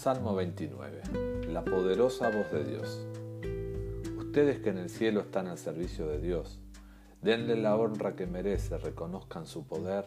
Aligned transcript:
Salmo 0.00 0.34
29. 0.34 1.02
La 1.48 1.62
poderosa 1.62 2.30
voz 2.30 2.50
de 2.50 2.64
Dios. 2.64 3.06
Ustedes 4.16 4.58
que 4.60 4.70
en 4.70 4.78
el 4.78 4.88
cielo 4.88 5.20
están 5.20 5.46
al 5.46 5.58
servicio 5.58 6.08
de 6.08 6.18
Dios, 6.18 6.58
denle 7.20 7.54
la 7.54 7.76
honra 7.76 8.16
que 8.16 8.26
merece, 8.26 8.78
reconozcan 8.78 9.44
su 9.44 9.66
poder 9.66 10.06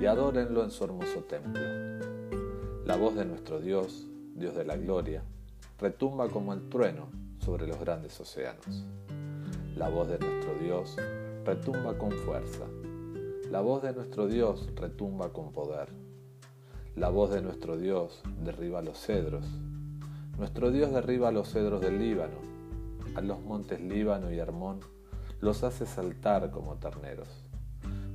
y 0.00 0.06
adórenlo 0.06 0.64
en 0.64 0.70
su 0.70 0.82
hermoso 0.82 1.24
templo. 1.24 1.60
La 2.86 2.96
voz 2.96 3.16
de 3.16 3.26
nuestro 3.26 3.60
Dios, 3.60 4.06
Dios 4.34 4.54
de 4.54 4.64
la 4.64 4.78
gloria, 4.78 5.22
retumba 5.78 6.30
como 6.30 6.54
el 6.54 6.66
trueno 6.70 7.10
sobre 7.36 7.66
los 7.66 7.78
grandes 7.78 8.18
océanos. 8.18 8.86
La 9.76 9.90
voz 9.90 10.08
de 10.08 10.18
nuestro 10.18 10.54
Dios 10.54 10.96
retumba 11.44 11.98
con 11.98 12.12
fuerza. 12.12 12.64
La 13.50 13.60
voz 13.60 13.82
de 13.82 13.92
nuestro 13.92 14.26
Dios 14.26 14.70
retumba 14.74 15.34
con 15.34 15.52
poder. 15.52 16.07
La 16.98 17.10
voz 17.10 17.30
de 17.30 17.40
nuestro 17.42 17.76
Dios 17.76 18.22
derriba 18.44 18.82
los 18.82 18.98
cedros. 18.98 19.46
Nuestro 20.36 20.72
Dios 20.72 20.90
derriba 20.90 21.30
los 21.30 21.48
cedros 21.48 21.80
del 21.80 22.00
Líbano. 22.00 22.38
A 23.14 23.20
los 23.20 23.40
montes 23.40 23.80
Líbano 23.80 24.32
y 24.32 24.38
Hermón 24.38 24.80
los 25.40 25.62
hace 25.62 25.86
saltar 25.86 26.50
como 26.50 26.74
terneros, 26.74 27.28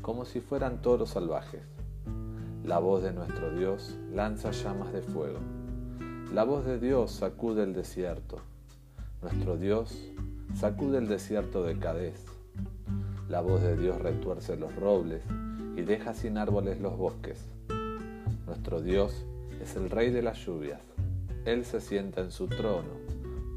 como 0.02 0.26
si 0.26 0.42
fueran 0.42 0.82
toros 0.82 1.12
salvajes. 1.12 1.62
La 2.66 2.80
voz 2.80 3.04
de 3.04 3.14
nuestro 3.14 3.52
Dios 3.56 3.98
lanza 4.12 4.52
llamas 4.52 4.92
de 4.92 5.02
fuego. 5.02 5.40
La 6.34 6.44
voz 6.44 6.66
de 6.66 6.78
Dios 6.78 7.12
sacude 7.12 7.64
el 7.64 7.73
desierto. 7.73 8.40
Nuestro 9.22 9.56
Dios 9.56 9.98
sacude 10.56 10.98
el 10.98 11.08
desierto 11.08 11.64
de 11.64 11.80
Cadés. 11.80 12.26
La 13.30 13.40
voz 13.40 13.62
de 13.62 13.78
Dios 13.78 14.02
retuerce 14.02 14.58
los 14.58 14.76
robles 14.76 15.23
y 15.78 15.84
deja 15.84 16.14
sin 16.14 16.38
árboles 16.38 16.81
los 16.81 16.97
bosques. 16.97 17.47
Nuestro 18.64 18.81
Dios 18.81 19.25
es 19.61 19.75
el 19.75 19.89
Rey 19.89 20.09
de 20.09 20.22
las 20.22 20.45
lluvias. 20.45 20.80
Él 21.44 21.66
se 21.66 21.81
sienta 21.81 22.22
en 22.22 22.31
su 22.31 22.47
trono 22.47 22.94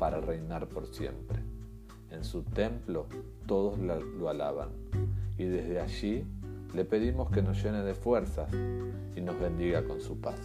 para 0.00 0.20
reinar 0.20 0.68
por 0.68 0.88
siempre. 0.88 1.38
En 2.10 2.24
su 2.24 2.42
templo 2.42 3.06
todos 3.46 3.78
lo 3.78 4.28
alaban 4.28 4.70
y 5.38 5.44
desde 5.44 5.78
allí 5.78 6.24
le 6.74 6.84
pedimos 6.84 7.30
que 7.30 7.40
nos 7.40 7.62
llene 7.62 7.84
de 7.84 7.94
fuerzas 7.94 8.52
y 9.14 9.20
nos 9.20 9.38
bendiga 9.38 9.84
con 9.84 10.00
su 10.00 10.20
paz. 10.20 10.40